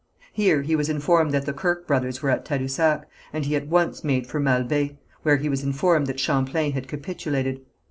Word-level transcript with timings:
Here 0.33 0.63
he 0.63 0.75
was 0.75 0.89
informed 0.89 1.31
that 1.31 1.45
the 1.45 1.53
Kirke 1.53 1.85
brothers 1.85 2.23
were 2.23 2.31
at 2.31 2.43
Tadousac, 2.43 3.03
and 3.31 3.45
he 3.45 3.55
at 3.55 3.67
once 3.67 4.03
made 4.03 4.25
for 4.25 4.39
Mal 4.39 4.63
Bay, 4.63 4.97
where 5.21 5.37
he 5.37 5.47
was 5.47 5.61
informed 5.61 6.07
that 6.07 6.19
Champlain 6.19 6.71
had 6.71 6.87
capitulated. 6.87 7.61